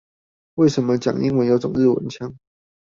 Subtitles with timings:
[0.55, 2.35] 為什麼講英文有種日文腔